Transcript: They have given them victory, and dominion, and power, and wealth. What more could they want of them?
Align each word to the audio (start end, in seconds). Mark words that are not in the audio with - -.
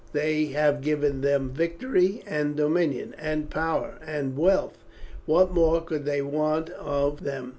They 0.13 0.45
have 0.45 0.81
given 0.81 1.21
them 1.21 1.51
victory, 1.51 2.23
and 2.25 2.55
dominion, 2.55 3.13
and 3.19 3.51
power, 3.51 3.99
and 4.03 4.35
wealth. 4.35 4.79
What 5.27 5.51
more 5.51 5.79
could 5.79 6.05
they 6.05 6.23
want 6.23 6.71
of 6.71 7.23
them? 7.23 7.49